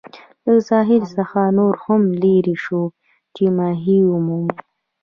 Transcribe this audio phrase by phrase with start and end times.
[0.45, 2.85] له ساحل څخه نور هم لیري شوو
[3.35, 4.53] چې ماهي ومومو.